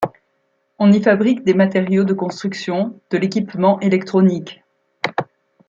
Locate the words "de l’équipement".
3.11-3.79